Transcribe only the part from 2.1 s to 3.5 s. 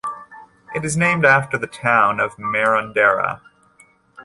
of Marondera.